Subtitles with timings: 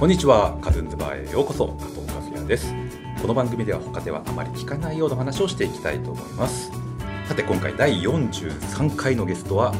[0.00, 0.56] こんにちは。
[0.62, 1.66] カズンズバーへようこそ。
[1.66, 2.72] 加藤和也です。
[3.20, 6.72] この番組では他ではあまり聞かないような話をしていきたいと思います。
[7.26, 9.74] さて今回第43回のゲストは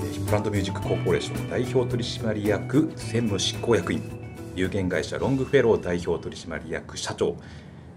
[0.00, 4.02] えーヒップランドミュージックコーポレーション代表取締役専務執行役員
[4.56, 7.36] 有限会社ロングフェロー代表取締役社長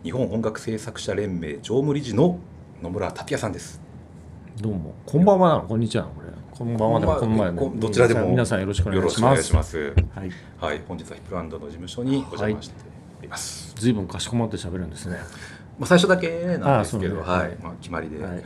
[0.03, 2.37] 日本音楽制作者連盟常務理事の
[2.83, 3.88] 野村達矢さんです。
[4.61, 6.27] どうも、こんばんはなの、こんにちはこれ。
[6.51, 6.99] こんばんは。
[6.99, 7.61] でも、こんばんは。
[7.61, 8.27] でも、どちらでも。
[8.27, 9.77] 皆さんよろしくお願いします。
[10.13, 10.81] はい、はい。
[10.85, 15.17] 本日はヒップランドの事務所にお邪魔しています、ずいぶんかしこまって喋るんですね。
[15.79, 17.21] まあ、最初だけなんですけど、ね。
[17.21, 17.57] はい。
[17.63, 18.39] まあ、決まりで、ははい。
[18.39, 18.41] い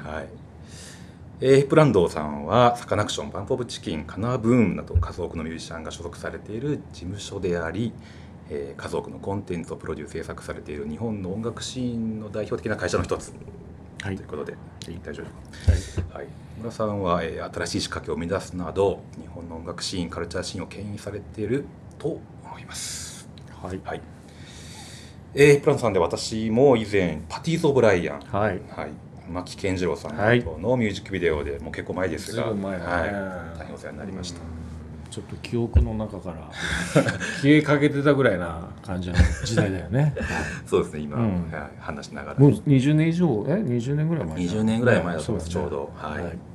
[1.41, 7.91] えーヒップランドさんはサカナクション BUMP OF CHICKEN、KANA-BOON など数多くのミュージシャンが所属されている事務所であり、
[8.52, 13.30] えー数多くのコンテンツをプロデュース制作されている日本の音楽シーンの代表的な会社の一つ。
[13.30, 13.62] はい
[14.03, 14.27] という。
[14.27, 21.65] ことで、い大丈夫はい、村さんは、えー新しい仕掛けを生み出すなど日本の音楽シーンカルチャーシーンを牽引されている
[21.97, 23.29] と思います。
[23.61, 23.79] はい。
[23.83, 24.01] はい
[25.35, 28.61] えー、プランドさんで私も以前パティーズ・オブ・ライアンはい。
[28.69, 28.91] はい、
[29.29, 32.55] 牧健次郎さんのミュージックビデオでもう結構前ですが、はい、
[33.57, 34.62] 大変お世話になりました。
[35.14, 36.50] ちょっと記憶の中から
[37.39, 40.16] 消えかけてたぐらいな感じの時代だよね。
[40.66, 42.39] そうですね、今、うんはい話しながら。
[42.39, 45.92] もう20年以上、え、20年ぐらい前20年ぐらい前だと思います、ちょうねど。
[45.95, 46.23] はい。
[46.23, 46.52] はい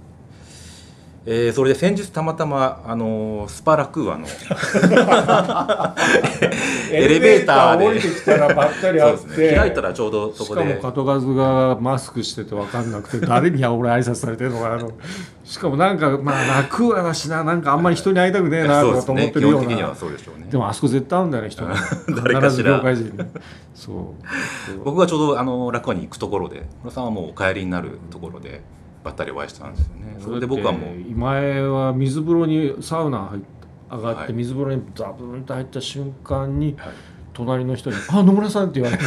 [1.30, 4.26] えーそれで先日たまたまあのースパラクーアの
[6.90, 14.90] エレベーターで降りてきたらばったり開いたらちょうどそしかもこで門数がマスクしてて分かんなくて誰に俺挨拶されてるのかなと。
[15.44, 19.94] しかもなんかまあ楽はだしななんかあんまり人に会いたくねえなとかと思ってるような。
[20.34, 20.46] うね。
[20.50, 21.74] でもあそこ絶対会うんだよね人が
[22.24, 22.52] 誰かしら。
[22.52, 23.12] 必ず業界人に
[23.74, 23.96] そう。
[24.82, 28.62] 僕がちょうどあの楽に行くところで村さんはもうお帰りになるところで
[29.04, 30.16] ばったりお会いしたんですよね。
[30.20, 33.42] それで僕はもう前は水風呂にサウナ入っ
[33.90, 34.26] 上がっはい。
[34.26, 36.88] て水風呂にザブーンと入った瞬間にはい。
[37.34, 38.98] 隣の人に「あ野村さん」って言われ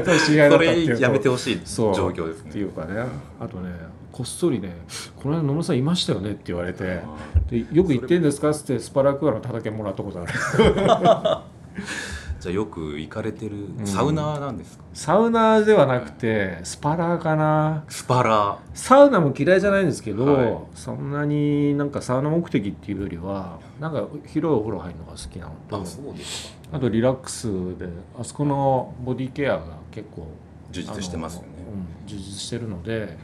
[0.00, 2.50] て知り合いだそったっていうれやめてほしい状況ですね。
[2.50, 3.04] っていうかね。
[3.38, 3.70] あとね
[4.10, 4.76] こっそりね
[5.14, 8.50] 「この間野村さんいましたよね」って言われてあでよく言ってんですか？
[8.50, 10.32] っつってスパラクアの叩けもらったことある
[12.40, 17.84] じゃあよく行かれてるサウナーなんですか、サウナーではなくてスパラーかな。
[17.88, 20.58] スパラサウナも嫌いじゃないんですけど、はい。
[20.74, 25.80] そんなになんかサウナ目的っていうよりはなんか広いお風呂入るのが好きなのと。
[25.80, 26.76] あそうですか。
[26.76, 27.88] あとリラックスで
[28.18, 30.28] あそこのボディケアが結構
[30.70, 31.48] 充実してますよね。
[31.72, 33.16] うん、充実してるので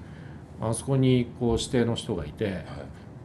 [0.61, 2.65] あそこにこう指定の人がいてはい。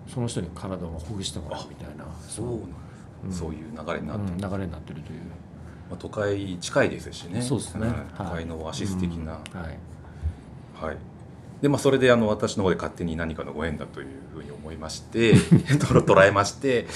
[0.07, 2.03] その人に体をほぐしてもらうみたいな。
[2.27, 3.31] そうなんです、うん。
[3.31, 5.19] そういう流れになってる、うん、流れになってるという、
[5.89, 7.41] まあ、都会近いですしね。
[7.41, 7.88] そうですね。
[8.17, 9.61] 都会のオアシス的な、うん。
[9.61, 9.77] はい。
[10.85, 10.97] はい。
[11.61, 15.33] でまあそれであの私の方で勝手に何かのご縁だというふうに思いまして
[15.77, 16.88] と捉えまして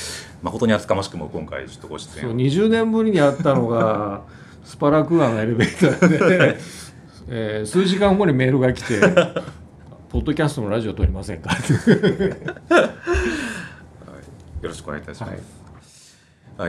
[0.41, 4.21] 誠に厚かましくも今回ちょっとご出そう演を20年ぶりに会ったのが
[4.63, 6.57] スパラクアのエレベーターで、
[7.27, 8.99] えー数時間後にメールが来て
[10.09, 11.51] 「ポッドキャストのラジオ撮りませんか?」
[14.61, 15.29] よろしくお願いいたします。
[15.31, 15.41] はい、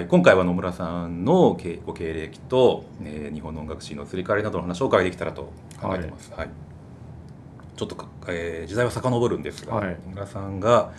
[0.09, 6.33] 今回は野村さんの経ご経歴と、えー日本の音楽史の移り変わりなどの話をお伺いできたらと考えてます。
[6.33, 6.49] はい
[7.77, 10.93] ちょっとか、えー時代は遡るんですが、はい野村さんが、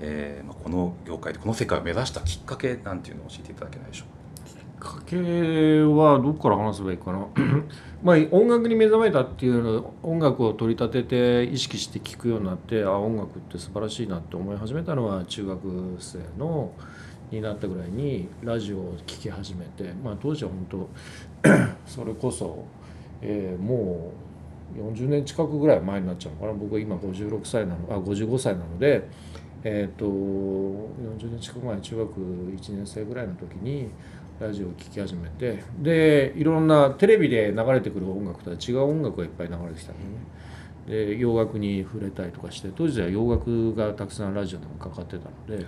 [0.00, 4.90] えーまあ、この業界でこの世界を目指したきっかけなんていうのを教えていただけないでしょうか。
[4.90, 7.26] きっかけはどこから話せばいいかな
[8.04, 16.72] まあ音楽に目覚めたっていうの音楽を取り立てて意識して聴くようになってあ音楽って素晴らしいなって思い始めたのは中学生の
[17.30, 20.88] になったぐらいにラジオを聴き始めて、まあ、当時は本当
[21.86, 22.64] それこそ、
[23.22, 24.30] えーもう
[24.78, 26.52] 40年近くぐらい前になっちゃうのかな。
[26.52, 29.08] 僕は今56歳なのあ55歳なので、
[29.64, 33.88] えー、と40年近く前中学1年生ぐらいの時に
[34.38, 40.04] ラジオを聴き始めてでいろんなテレビで流れてくる音楽とは違う音楽がいっぱい流れてきたのね。
[40.86, 45.66] で洋楽に触れたりとかして当時は洋楽がたくさんラジオでもかかってたので、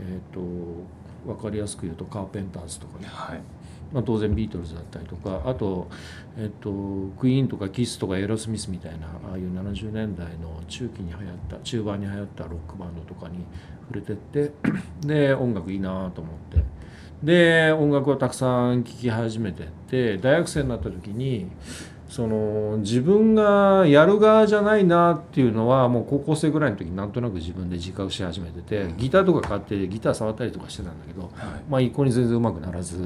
[0.00, 0.40] えー、と
[1.26, 3.40] 分かりやすく言うとカーペンターズとかね、はい、
[3.92, 5.88] まあ、当然ビートルズだったりとかあと,、
[6.36, 6.70] えっと
[7.18, 13.38] クイーンとかキスとかエロスミスみたいなああいう70年代の中期に流行った中盤に流行ったロックバンドとかに
[13.88, 14.52] 触れてって
[15.06, 16.64] で音楽いいなと思って。
[17.22, 21.50] で音楽をたくさん聴き始めてって大学生になった時に
[22.08, 31.30] その自分がやる側じゃないなっていうのはもう高校生ぐらいの時になんとなく自分で自覚し始めててギターとか買ってギター触ったりとかしてたんだけどはい。
[31.68, 33.04] まあ一向に全然うまくならず、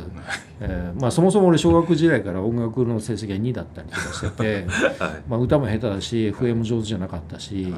[0.61, 4.67] えーまあ、そもそも俺小学時代から音楽の成績が2だったりとかしてて
[5.03, 7.69] はい、まあ歌も下手だし笛も上手じゃなかったし、う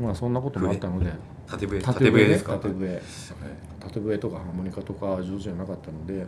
[0.00, 1.10] んまあそんなこともあったので
[1.48, 2.52] 縦笛縦縦笛ですか？
[2.52, 3.02] 縦笛。
[3.80, 6.24] 縦笛とかハーモニカとか上手じゃなかったので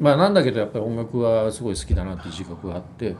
[0.00, 3.16] まあなんだけどやっぱり音楽はすごい好きだなっていう自覚があって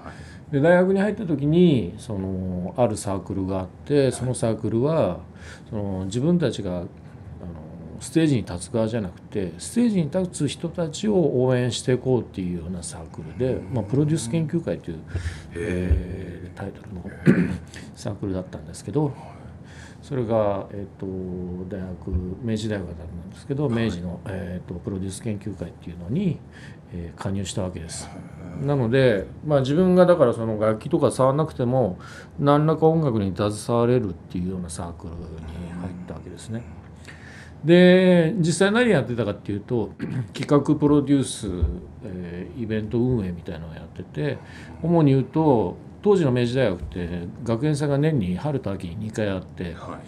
[0.51, 5.21] で大学に入った時にそのあるサークルがあってそのサークルは
[5.71, 6.87] その自分たちがあの
[8.01, 14.99] ステージに立つ側じゃなくてステージに立つ人たちを応援していこうっていうようなサークルで、まあ、プロデュース研究会という、
[15.55, 17.05] えータイトルの
[17.95, 19.15] サークルだったんですけど
[20.03, 21.07] それが、えー、と
[21.69, 22.11] 大学
[22.43, 26.39] 明治大学だったんですけど明治の、えー、とプロデュース研究会っていうのに、
[26.93, 28.09] えー加入したわけです。
[28.63, 31.99] なので、まあ、自分がだからその楽器とか触らなくても
[32.39, 36.63] 何らか音楽に携われるっていうようなサークルに入ったわけですね。
[37.65, 39.93] で実際何やってたかっていうと
[40.33, 41.49] 企画プロデュース、
[42.05, 44.39] えーイベント運営みたいなのをやってて
[44.83, 47.09] 主に言うと当時の明治大学って
[47.45, 49.99] 学園祭が年に春と秋に2回あっては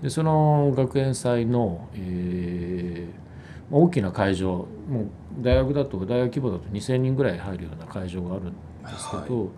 [0.00, 0.02] い。
[0.02, 3.28] でその学園祭の、えー
[3.70, 5.08] まあ大きな会場もう
[5.40, 9.50] 大学だと大学規模だと2,000人ぐらい入るような会場があるんですけど、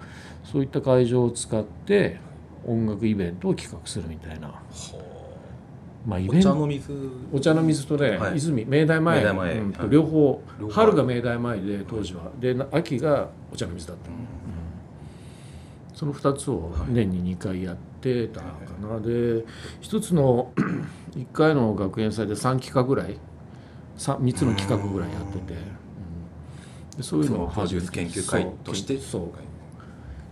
[0.44, 2.18] そういった会場を使って
[2.66, 4.60] 音楽イベントを企画するみたいな、
[6.04, 6.48] まあ、イおベント。
[6.48, 6.92] 茶の水。
[7.32, 8.36] お茶の水とね、はい。
[8.36, 9.24] 泉明大前。
[9.24, 10.42] うんとはい両方。
[10.60, 10.72] 両方。
[10.72, 12.30] 春が明大前で当時は。
[12.40, 14.10] でな秋がお茶の水だった。
[14.10, 14.16] の、
[16.00, 18.46] その2つを年に2回やってたか
[18.80, 19.44] な、で
[19.82, 20.50] 1つの
[21.14, 23.18] 1回の学園祭で3企画ぐらい
[23.98, 26.96] 3, 3つの企画ぐらいやってて、うん。
[26.96, 29.30] でそういうのをプロデュース研究会としてそ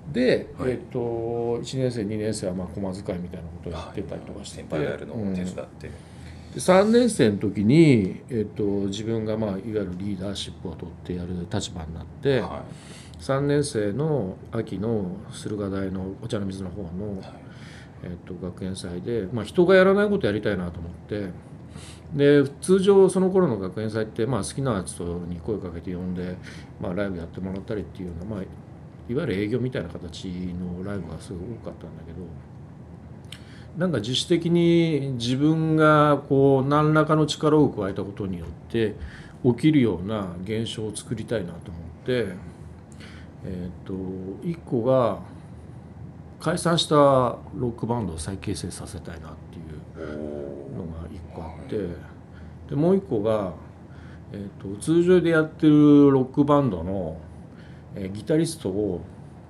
[0.09, 0.71] うで、はい。
[0.71, 5.93] えっ、と1年生2年生はまあ駒使いみたいなことをやってたりとかしてて、先輩のを手伝って、で
[6.55, 12.65] 3年生の時に、えっと自分が、まあ、いわゆるリーダーシップを取ってやる立場になって、は
[13.21, 17.23] 3年生の秋の駿河台のお茶の水の方の、
[18.03, 21.49] えっと学園祭で、まあ、人がやらないことやりたいなと思って。
[22.15, 26.37] で通常その頃の学園祭って、まあ、好きな人に声かけて呼んで、
[26.81, 32.27] まあ、ライブやってもらったりっていうような、まあ、いわゆる営業みたいな形のライブがすごい多かったんだけど
[33.77, 38.97] なんか自主的に自分がこう何らかの力を加えたことによって
[39.45, 42.29] 起きるような現象を作りたいなと思って、
[43.49, 43.95] えっと
[44.47, 45.19] 一個が
[46.41, 51.77] 解散したロックバンドを再結成させたいなっていうのが一個あって
[52.69, 53.53] でもう一個が、
[54.33, 57.19] えー、と通常でやってるロックバンドの、
[57.97, 59.01] えーギタリストを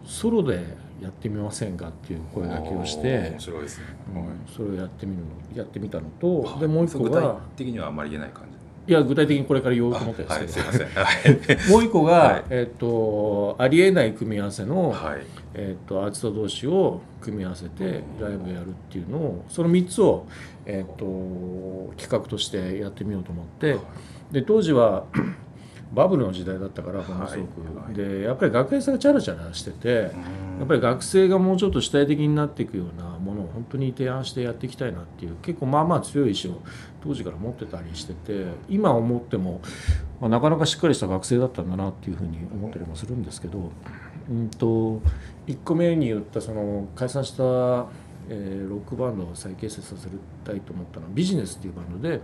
[0.05, 0.65] ソロで
[1.03, 3.85] やってみませんかっていう声掛けをして面、白いですね、
[4.15, 8.48] うんそれをやってみるのやってみたのとでもう一個具体が的にはあんまり言えない感じ
[8.89, 11.05] いや具体的にこれから言おうと思ってるんはいですすけど、いません。
[11.05, 11.71] はい。
[11.71, 12.45] もう一個が、はい。
[12.49, 15.23] えっ、とありえない組み合わせの、はい。
[15.53, 20.27] えー、とアーティスト同士を組み合わせてライブやるっていうのをその3つを、
[20.65, 23.79] えー、と企画としてやってみようと思って。
[24.33, 25.05] で当時は
[25.93, 27.95] バブルの時代だったからものすごく、はい。
[27.95, 29.89] でやっぱり学園祭がチャラチャラしてて、
[30.59, 33.18] やっぱり学生がもうちょっと主体的になっていくような
[33.53, 36.61] 本当に提案してやっていきたいなっていう結構まあまあ強い意志を
[37.03, 39.61] 当時から持ってたりしてて今思っても、
[40.21, 43.71] まあ、なかなかしっかりした学生だったんだなっていうふうに思ったりもするんですけど、
[44.31, 45.01] うん、と
[45.47, 47.43] 1個目に言ったその解散した、
[48.29, 50.09] えーロックバンドを再結成させ
[50.45, 52.21] たいと思ったのはビジネスっていうバンドで、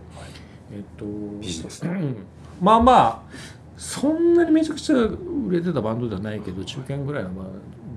[0.72, 1.04] えっと
[1.40, 1.84] ビジネス。
[1.86, 2.16] う ん
[2.60, 3.22] まあまあ
[3.76, 5.18] そんなにめちゃくちゃ売
[5.50, 7.46] れてたバンドではないけど中堅ぐらいのまあ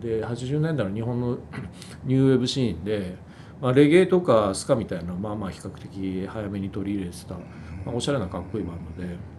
[0.02, 1.38] で80年代の日本の
[2.06, 3.16] ニューウェーブシーンで、
[3.62, 7.42] まあ、レゲエとかスカみたいなまあまあ比較的早めに取り入れてた、ま
[7.88, 9.38] あ、おしゃれなかっこいいバンドで。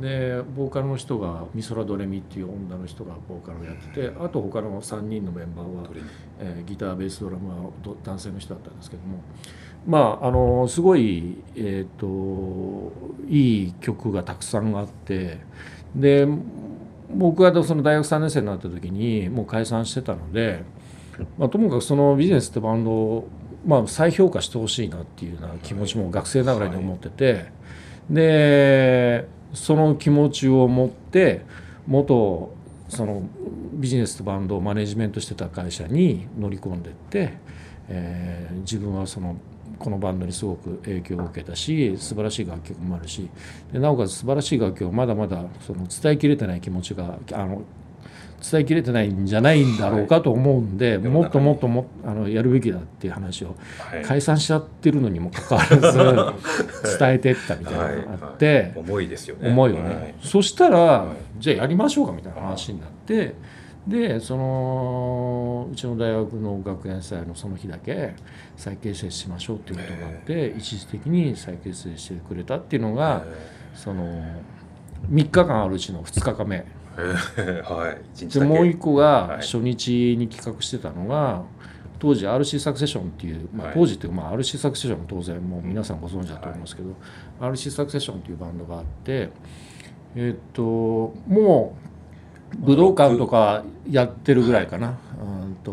[0.00, 5.88] でボーカルの人が美空ドレミっていう女の人がボーカルをやっててあと他の3人のメンバーは
[6.38, 9.22] えーギターベースドラムはど男性の人だったんですけども。
[9.86, 12.92] まああのすごい、えー、と
[13.28, 15.38] いい曲がたくさんあって
[15.94, 16.26] で
[17.10, 20.64] 僕がその大学3年生になった時にもう解散してたので、
[21.38, 23.28] まあ、ともかくそのビジネスってバンドを、
[23.66, 27.46] まあ、再評価してほしいなっていうような気持ちも学生ながらに思ってて、
[28.10, 31.44] でその気持ちを持って
[31.86, 32.54] 元
[32.88, 33.22] その
[33.72, 37.34] ビジネスとバンドをマネジメントしてた会社に乗り込んでって、
[37.88, 39.36] えー自分はその
[39.78, 43.28] このバンドにすごく影響を受けたし素晴らしい楽曲もあるし。
[43.72, 47.62] でなおかつ素晴らしい楽曲をまだまだその伝えきれてない気持ちがあの
[48.50, 51.08] 伝えきれてないんじゃないんだろうかと思うんで、はい。
[51.08, 54.02] もっともっともあのやるべきだっていう話をはい。
[54.02, 56.34] 解散しちゃってるのにもかかわら
[56.84, 58.72] ず伝えてったみたいなのがあって。
[58.76, 59.48] 重いですよね。
[59.48, 60.14] 思いをね、はい。
[60.22, 61.16] そしたら、はい。
[61.38, 63.34] じゃあやりましょうかみたいな話になって
[63.86, 68.14] でそのうちの大学の学園祭のその日だけ
[68.56, 73.24] 再結成しましょうっていうことがあって、一時的に再結成してくれたっていうのが、
[73.74, 74.04] その
[75.10, 76.66] 3日間あるうちの2日目。
[76.96, 78.28] はい。
[78.28, 79.28] でもう1個はい。
[79.28, 81.44] が初日に企画してたのが
[81.98, 86.88] 当時 RC サクセションっていう、まあはい、当時っていうかまあ RC サクセションも当然もう皆さんご存知だと思いますけど、
[87.40, 89.30] RC サクセションっていうバンドがあって
[90.14, 90.62] えっと
[91.28, 91.95] もう
[92.58, 95.72] 武道館とかやってるぐらいかな、うんと。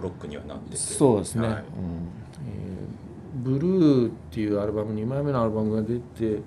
[0.00, 0.76] ロックにはなってて。
[0.76, 1.56] そうですね、はい。
[1.56, 1.60] うん。
[1.60, 6.42] えーブルーっていうアルバム2枚目のアルバムが出て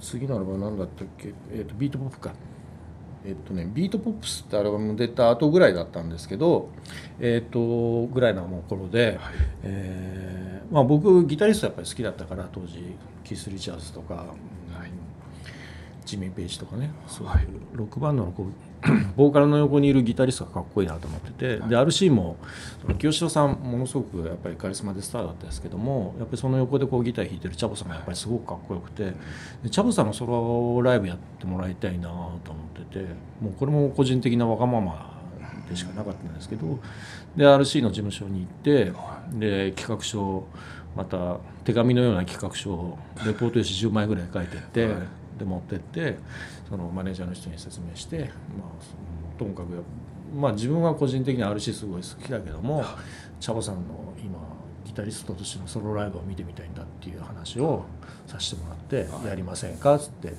[0.00, 2.32] 次のアルバム何だったっけ、えー、とビートポップか。
[3.26, 6.68] えっとね、ビートポップスってアルバム出た後ぐらいだったんですけど、
[7.18, 9.34] えっとぐらいの頃で、はい。
[9.64, 14.26] えーまあ、僕ギタリストやっぱり好きだったから当時キース・リチャーズとか、
[16.08, 16.90] ジミー・ペイジとかね。
[17.06, 17.26] そう。
[17.26, 17.30] い。
[17.30, 17.34] う
[17.74, 18.46] ロックバンドのこう
[19.16, 22.36] ボーカルの横にいるギタリストがかっこいいなと思ってて、で RC も
[22.98, 29.12] 清志郎さんものすごくやっぱりカリスマでスターだったんですけどもやっぱりその横でこうギター弾いてるチャボさんがやっぱりすごくかっこよくて。
[29.62, 33.04] でチャボさんのソロライブやってもらいたいなと思ってて。
[33.40, 35.18] もうこれも個人的なわがまま
[35.68, 36.78] でしかなかったんですけど。
[37.36, 38.92] で RC の事務所に行って
[39.38, 40.46] で企画書
[40.96, 46.18] また手紙のような企画書をレポート用紙10枚ぐらい書いてって、はいで持ってって
[46.68, 49.82] そのマネージャーの人に説明して、まあ、ともかく、
[50.34, 52.84] まあ、自分は個人的に RC すごい好きだけども
[53.40, 54.38] チャボさんの今
[54.84, 57.84] ギタリストとしてのソロライブを見てみたいんだっていう話を
[58.26, 60.28] させてもらって「やりませんか?」っつって。
[60.28, 60.34] で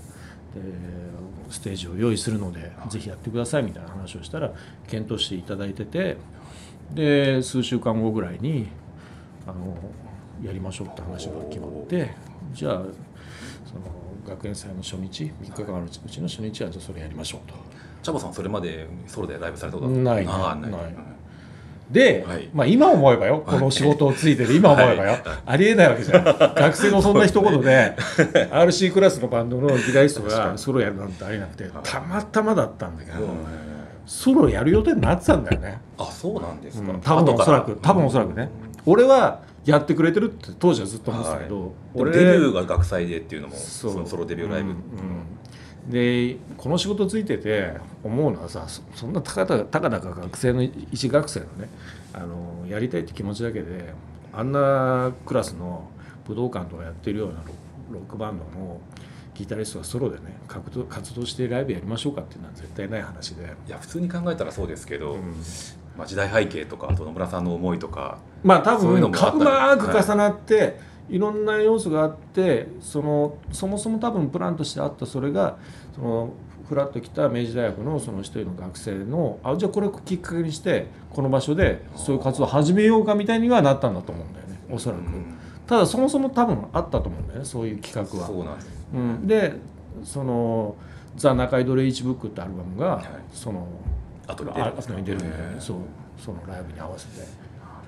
[1.51, 4.51] ステージを用意するのでぜひやってくださいみたいな話をしたら
[4.87, 6.17] 検討していただいてて
[6.91, 8.67] で数週間後ぐらいに
[9.45, 9.77] あの
[10.43, 12.11] やりましょうって話が決まって
[12.53, 13.81] じゃあその
[14.29, 17.55] 学園祭の初日3日間あるうちの初日はじゃあそれやりましょうと。
[18.01, 20.71] チャボさんそれまでソロでライブされたことないあない。
[20.71, 20.95] ない。
[21.91, 22.49] で、はい。
[22.53, 23.43] まあ今思えばよ。
[23.45, 26.23] この仕事をついてる今思えばよ、ありえないわけじゃん。
[26.23, 27.95] 学生のそんな一言で
[28.51, 33.27] RC クラスのバンドのギタリストがソロやるなんてありなくてたまたまだったんだけど、
[34.05, 37.01] ソロやる予定になってたんだよね、あそうなんですか、うん。
[37.01, 37.77] 多分おそらく。
[37.81, 38.49] 多分おそらくね、
[38.85, 41.71] 俺はやってくれてるって当時はずっと思ってたけど、はい。
[41.95, 44.75] 俺デビューが学祭でっていうのもそのソロデビューライブ、うん。
[44.75, 45.89] うん。
[45.89, 47.73] でこの仕事ついてて
[48.03, 51.69] 思うのはさそそんなたかだたかだか学生の一学生のね
[52.13, 53.93] あのやりたいって気持ちだけで
[54.33, 55.89] あんなクラスの
[56.27, 57.53] 武道館とかやってるようなロ
[57.91, 58.79] ロックバンドの
[59.33, 63.43] ギタリストがソロでね活動活動してライブやりましょうかっていうのは絶対ない話で。
[63.67, 65.33] いや普通に考えたらそうですけど、うん
[65.99, 70.79] まあ、時代背景とかあと野村さんの思いとかまあ多分うまく重なって、
[71.09, 75.57] い、ろんな要素があってそのそもそも多分プランとしてあったそれが
[75.93, 76.33] その
[76.69, 84.59] フラッと来た明治大学のその一人の学生のあじゃあこれをきっかけにしてこの場所でそういう活動を始めようかみたいにはなったんだと思うんだよね。
[84.71, 85.37] おそらく、うん。
[85.67, 88.27] ただそもそも多分あったと思うんだよねそういう企画は。
[88.27, 89.53] そうなんですうん、で
[90.03, 90.75] その
[91.17, 93.07] 「ザ・中井ドレイチブック」ってアルバムが、い。
[93.33, 93.67] その
[94.29, 95.55] 後に出るんで後に出るんだよね。
[95.55, 95.77] へーそう
[96.17, 97.21] そのライブに合わせて。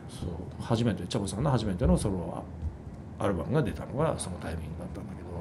[0.10, 0.30] そう。
[0.62, 2.44] 初めてチャボさんの初めてのソロ
[3.20, 5.32] アルバムが出たのがそのタイミングだったんだけど。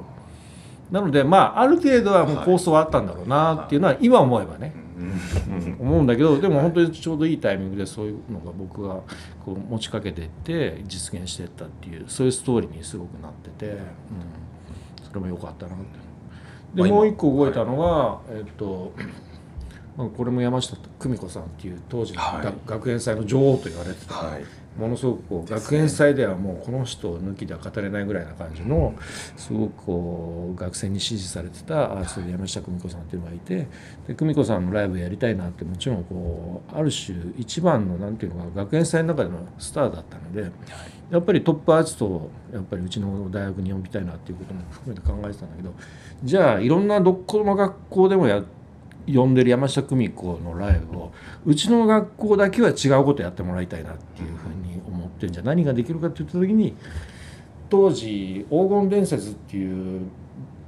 [0.91, 4.73] なのでまあある程度はもう構想はあったんだろうなっていうのは今思えばね、
[5.79, 8.95] 思うんだけどでも本当にちょうどいいタイミングでそういうのが僕が
[9.45, 13.79] こう持ちかけていって実現していったっていうそういうストーリーにすごくなってて、うん、
[15.07, 15.85] それも良かったなって。
[16.75, 18.93] でもう一個動いたのが、えっと
[19.97, 22.45] まあこれも山下久美子さんっていう当時のはい。
[22.45, 24.43] 学学園祭の女王と言われてた、はい。
[24.79, 25.59] ものすごくこうね。
[25.59, 28.95] 学園祭ではもうこの人抜きでは語れないぐらいな感じの
[29.35, 33.67] すごくこう学生に支持されてたアーティストで山下久美子さんっていうのがいて
[34.07, 40.51] で久美子さんのライブやりたいなってもちろんこうある種一番のなんていうのか学園祭の中でのスターだったので
[41.11, 45.73] やっぱりトップアーティストをやっぱりうちの大学に呼びたいなっていうことも含めて考えてたんだけど
[46.23, 48.41] じゃあいろんなどこの学校でもや
[49.07, 51.11] 呼んでる山下久美子のライブを
[51.45, 56.75] うちの学校だけは違うことやってもらいたいなっていうふうに思ってんじゃ何ができるかって言った時に
[57.69, 60.01] 当時「黄金伝説」っていう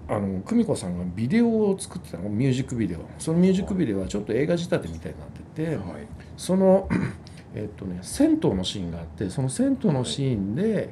[0.07, 2.99] あの久美子さんがビデオを作ってたのミュージックビデオ。
[3.19, 6.07] そのミュージックビデオはちょっと映画仕立てみたいになってて、はい。
[6.35, 6.89] その
[7.55, 10.89] えっとね銭湯のシーンがあってその銭湯のシーンで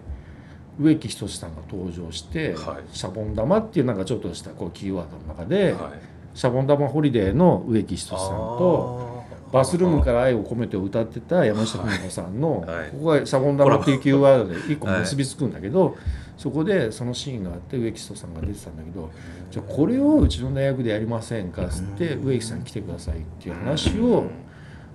[0.80, 2.98] 植木仁さんが登場して、はい。
[2.98, 9.12] シャボン玉っていうなんかちょっとしたこうキーワードの中で、はいシャボン玉ホリデーの植木仁さんと
[9.52, 12.90] バスルームから愛を込めてを歌ってた山下久美子さんの、はい。
[12.92, 15.98] ここがシャボン玉っていうキーワードで一個結びつくんだけど、
[16.38, 19.12] そこでそのシーンがあって植木仁さんが出てたんだけど
[19.52, 24.26] じゃあこれをうちの大学でやりませんかっつって植木さん来てくださいっていう話を、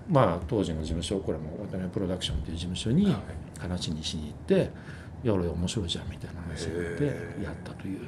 [0.09, 3.15] まあ当時の事務所これも渡辺プロダクションっていう事務所に
[3.61, 4.71] 話にしに行って
[5.23, 7.05] 「いや俺面白いじゃん」みたいな話を言って
[7.45, 8.01] やったという。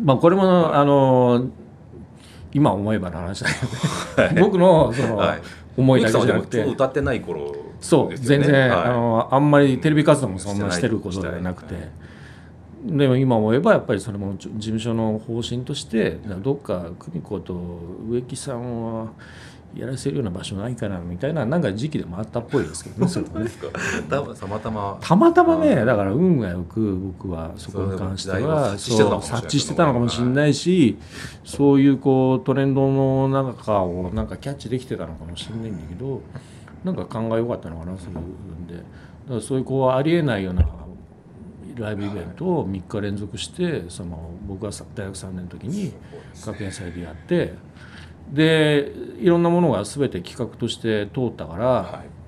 [0.00, 1.48] まあこれもあの
[2.52, 3.50] 今思えばの話だ
[4.28, 5.40] けど、僕のその、はい。
[5.76, 6.64] 思いだけじゃなくて。
[6.64, 8.80] 歌ってない頃そう、全然、はい。
[8.86, 11.90] あのあんまりテレビ活動もそんなしてることではなくて、してない
[12.84, 17.54] でも今思えばやっぱりそれもじ事務所の方針としてどっか久美子と
[18.08, 19.12] 植木さんは
[19.76, 23.50] やらせるような場所ないかなみたいななんか時期でもあったっぽいですけどね それもね。
[24.08, 24.98] たまたま。
[25.00, 30.96] たまたまねだから運がよく僕はそこに関してはそう察知してたのかもしれないし
[31.44, 36.22] そういうこうトレンドの中をなんかキャッチできてたのかもしれないんだけど
[36.84, 38.18] なんか勘が良かったのかなそういう
[38.62, 38.74] んで。
[38.74, 40.64] だからそういうこうありえないような
[41.76, 45.92] ライブイベントを3日連続してその僕がさ大学3年の時に
[46.44, 47.54] 学園祭でやって
[48.32, 52.18] でいろんなものが全て企画として通ったから、はい。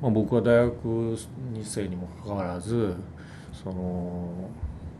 [0.00, 2.94] まあ、僕は大学2世にもかかわらず
[3.52, 4.48] その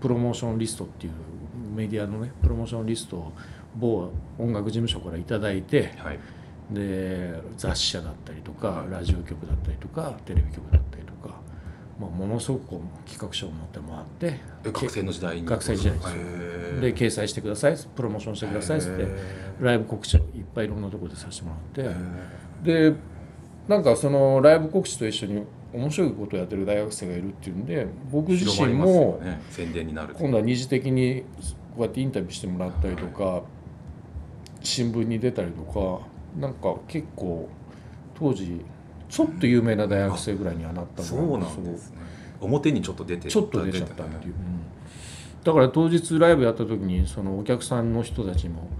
[0.00, 1.12] プロモーションリストっていう
[1.74, 3.32] メディアのねプロモーションリストを
[3.76, 6.18] 某音楽事務所から頂いてはい。
[6.70, 11.34] で雑誌社だったりとかラジオ局だったりとかテレビ局だったりとか、
[11.98, 15.46] まあ、ものすごくこう企画書を持って回ってえ学生の時代に。
[15.46, 19.06] 学生時代ですで掲載してくださいプロモーションしてくださいっつってへ
[19.60, 20.20] ライブ告知
[20.58, 21.96] ぱいいろんなところでさせてもらって。
[22.64, 22.90] ー。
[22.92, 22.96] で
[23.68, 29.40] なんかそのライブ告知と一緒に面白いことをやってる大学生がいるっていうんで僕自身もね。
[29.50, 31.24] 宣伝になる今度は二次的に
[31.76, 33.42] こうやってインタビューしてもらったりとか
[34.62, 36.06] 新聞に出たりとか
[36.40, 37.48] なんか結構
[38.18, 38.64] 当時
[39.08, 41.98] ちょっと有名な大学生ぐらいにはなったのそうなんですね。
[42.40, 44.60] 表にちょっと出てちょっと出ちゃったっていう、うん。
[45.42, 48.68] だから当日ライブやった時にそのお客さんの人たちにも「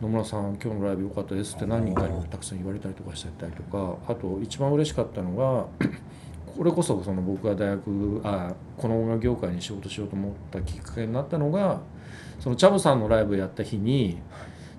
[0.00, 5.66] 野村さん今日のライブ良かったです」って何人かにもたくさん言われたりとかしてたりとかあと一番嬉しかったのが
[6.56, 11.80] これこそその僕が大学あこの音楽業界に仕事しようと思ったきっかけになったのが
[12.38, 14.18] そのチャボさんのライブやった日に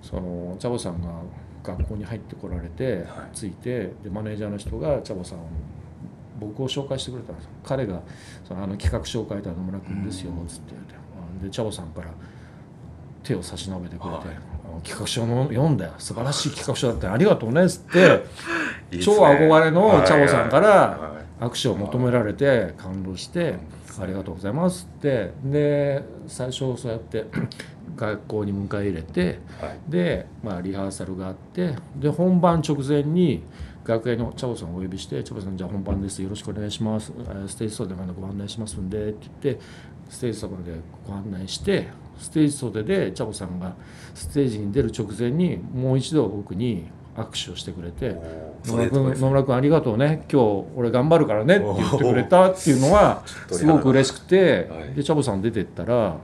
[0.02, 1.08] そのチャボさんが
[1.62, 3.36] 学校に入ってこられてはい。
[3.36, 5.42] 着いてでマネージャーの人がチャボさんを
[6.40, 7.50] 僕を紹介してくれたんですよ。
[7.62, 8.00] 彼が
[8.44, 10.94] そのあの企画書を書いた野村君ですよつって言って。
[10.94, 12.08] あでチャボさんから
[13.22, 14.49] 手を差し伸べてくれて、
[14.82, 15.92] 企画書の読んだよ。
[15.98, 18.24] 素晴らしい企画書だったありがとうねっつって
[18.92, 19.04] いいね。
[19.04, 21.44] 超憧れのチャボさんからはい。
[21.44, 23.54] 握手を求められて感動して
[24.00, 25.32] ありがとうございますって。
[25.44, 27.26] で最初そうやって
[27.96, 29.78] 学校に迎え入れてはい。
[29.88, 33.42] で、まあ、リハーサルがあってで本番直前に
[33.84, 36.22] 楽屋のチャボさんをお呼びして「チャボさんじゃあ本番です。
[36.22, 37.12] よろしくお願いします。
[37.18, 39.60] えーステージ袖までご案内しますんで」って言って
[40.08, 40.72] ステージ袖まで
[41.08, 41.88] ご案内して
[42.20, 43.74] ステージ袖でチャボさんが
[44.14, 46.84] ステージに出る直前にもう一度僕に
[47.16, 48.16] 握手をしてくれて
[48.64, 50.24] 「野村君野村君ありがとうね。
[50.30, 54.68] 今日俺頑張るからね」って言ってくれたっていうのはすごく嬉しくて。
[54.70, 54.94] はい。
[54.94, 56.16] でチャボさん出てったら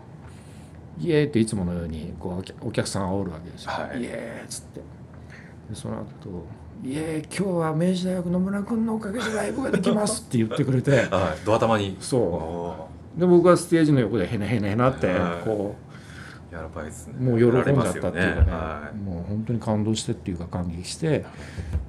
[1.00, 3.72] 「イエーイ!」っていつものようにこうお客さんがおるわけですよ。
[3.72, 4.00] はい。
[4.00, 4.80] イエーイっつって。
[5.70, 6.46] でその後
[6.85, 10.90] イエーイ今日は明治大学野村君のおかげでライブができます」って言ってくれて。
[10.92, 11.09] はい。
[11.44, 11.96] ドア玉に。
[12.00, 12.20] そう。
[12.20, 15.44] おで僕はステージの横でへなへなへなってはい。
[15.44, 15.86] こー
[16.57, 17.14] やばいですね。
[17.19, 18.21] うもう喜んじゃったっていうかね。
[18.51, 21.25] はもう本当に感動してっていうか感激して。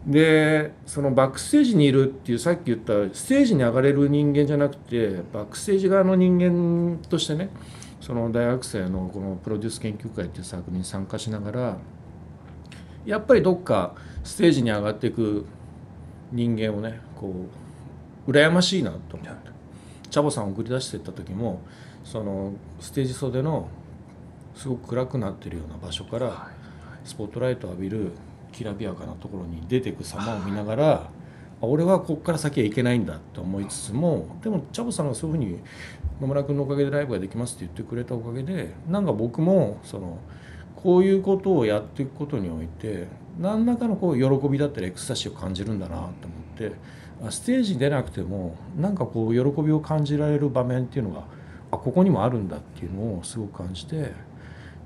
[0.06, 7.50] でそのバックステージにいるっていうさっき言ったステージに上がれる人間じゃなくてバックステージ側の人間としてね
[8.00, 11.78] その大学生のこのプロデュース研究会っていうサークルに参加しながら
[13.06, 15.46] やっぱりどっかステージに上がっていく
[16.32, 17.34] 人間をねこ
[18.28, 19.58] う羨ましいなと思って。
[20.10, 21.62] チャボさんを送り出していった時も
[22.04, 23.70] そのステージ袖の
[24.58, 26.50] すごく暗くなってるような場所からは
[27.06, 28.12] スポットライトを浴びる
[28.52, 30.94] きらびやかなところに出ていく様を見ながら
[31.62, 35.60] あ俺はここから先はいけないんだと思いつつもでもチャボさんがそういうふうに
[36.20, 40.18] 野村君のおかげでライブができますって言ってくれたおかげでなんか僕もその
[40.76, 43.08] こういうことをやっていくことにおいて
[43.40, 46.12] 何らかのこう喜びだったりエクスタシーを感じるんだなと思っ
[46.58, 46.72] て
[47.24, 51.24] あステージに出なくてもなんかこう喜びを感じられる場面っていうのが
[51.72, 54.14] あここにもあるんだっていうのをすごく感じて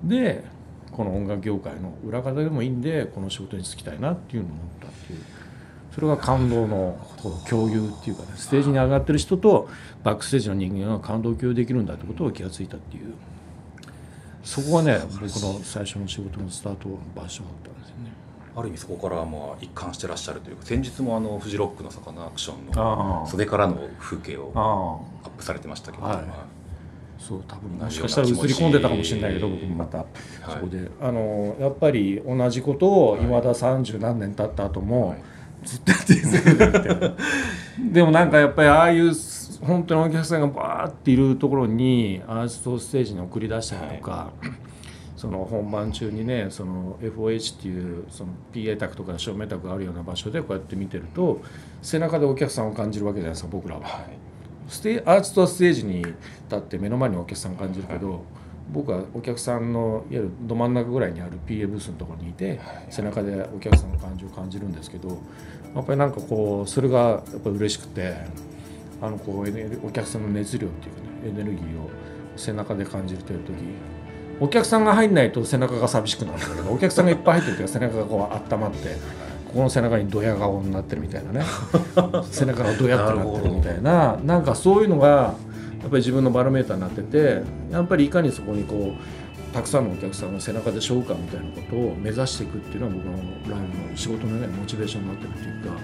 [0.03, 0.43] で
[0.91, 5.19] この音楽業界の裏方でもいいんでこの仕事に就きたいなっていうのを思ったっていう。
[5.93, 6.97] それが感動の
[7.49, 9.67] 共有っていうかねステージに上がってる人と
[10.03, 13.13] バックステージの人間が感動を共有できるんだってことを気がついたっていう。
[14.43, 18.11] そこがね僕の最初の仕事のスタート場所だったんですよね。
[18.55, 26.15] ある意味そこからまあ一貫してらっしゃるというか先日もあのフジロックのサカナアクションのあ袖からの風景をあアップされてましたけど、はい。
[26.23, 26.45] ま
[27.21, 29.75] そう多分もしかしたら映り込んでたかもしれないけど僕も。
[29.75, 30.05] またあ
[30.49, 30.89] そこで。
[30.99, 33.21] あのやっぱり同じことをい。
[33.21, 35.23] まだ三十何年経った後も、はい。
[35.63, 37.15] ずっとやってるみたいな。
[37.93, 39.12] でもなんかやっぱりああいう
[39.62, 44.31] 本当にお客さんがバーっているところにアーティストをステージに送り出したりとか、
[45.15, 51.39] その本番中にねその FOH っていうその PA 卓とか照明卓があるような場所でこうやって見てると
[51.84, 53.81] 背中でお客さんを感じるわけじゃないですか僕らは。
[53.84, 54.31] はい
[54.71, 56.15] ステアーチとステージに立
[56.55, 58.23] って目の前にお客さん感じるけど、
[58.71, 62.57] 僕はお客さんのいわゆるど真ん中ぐらいにある PA ブースのところにいて、
[62.89, 65.21] 背中でお客さんの感じを感じるんですけど
[65.75, 68.15] やっぱりなんかこうそれがやっぱり嬉しくて
[69.01, 71.89] あのこうエネルお客さんの熱量っていうかねエネルギーを
[72.38, 73.55] 背中で感じてる時
[74.39, 79.31] お客さんが入んないと背中が寂しくなるんだけどお客さんがいっぱい入ってる時は背中がこう温まって。
[79.51, 81.45] ここの背中にドヤ顔になってるみたいなね。
[82.31, 84.17] 背中がドヤってなってるみたいな。
[84.23, 85.35] なんかそういうのが
[85.81, 95.81] やっぱり自分のバロメーターになっててやっぱりいかにそこにこうたくさんのお客さんの背中でしょうかみたいなことを目指していくっていうのは僕のライブの仕事のねモチベーションになってるっていうか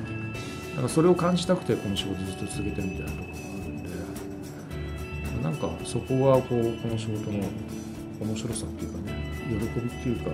[0.76, 7.40] なんかそれを感じたくてこの仕事ずっと続けてるみたいなところがあるんでなんかそこはこうこの仕事の
[8.22, 10.30] 面白さっていうかね喜びっていうか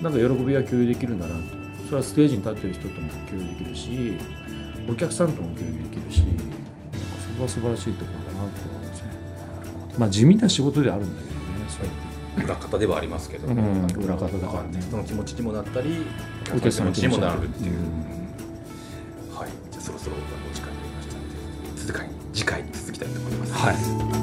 [0.00, 1.59] なんか喜びが共有できるんだなって
[1.90, 4.16] それはステージに立ってる人とも共有できるし
[4.88, 6.44] お客さんとも共有できるしなんか
[7.18, 9.10] そこは素晴らしいところだなと思いますね。
[9.98, 14.80] まあ地味な仕事ではあるんだけどね裏方ではありますけど、うん裏方だからね。
[14.88, 16.06] その気持ちにもなったり
[16.54, 17.48] お客さんの気持ちにもなる。
[17.48, 19.36] っていう、うん。
[19.36, 19.48] はい。
[19.72, 23.52] じゃあそろそろお時間になりましたので次回に続きたいと思います。
[23.52, 23.72] は
[24.16, 24.19] い